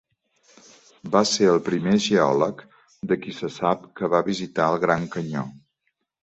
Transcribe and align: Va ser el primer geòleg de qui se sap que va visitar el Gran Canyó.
Va 1.15 1.19
ser 1.31 1.49
el 1.51 1.61
primer 1.67 1.93
geòleg 2.05 2.63
de 3.11 3.19
qui 3.27 3.35
se 3.41 3.51
sap 3.59 3.85
que 4.01 4.11
va 4.15 4.23
visitar 4.31 4.67
el 4.75 4.81
Gran 4.87 5.07
Canyó. 5.19 5.47